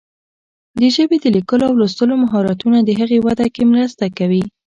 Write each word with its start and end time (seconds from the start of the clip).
د 0.79 0.81
ژبې 0.95 1.17
د 1.21 1.25
لیکلو 1.35 1.63
او 1.69 1.75
لوستلو 1.79 2.15
مهارتونه 2.23 2.77
د 2.83 2.89
هغې 2.99 3.19
وده 3.25 3.45
کې 3.55 3.63
مرسته 3.71 4.05
کوي. 4.17 4.43